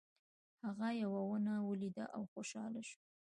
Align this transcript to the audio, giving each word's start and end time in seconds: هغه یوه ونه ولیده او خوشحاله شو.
هغه 0.65 0.87
یوه 1.03 1.21
ونه 1.29 1.53
ولیده 1.69 2.05
او 2.15 2.21
خوشحاله 2.33 2.81
شو. 2.89 2.99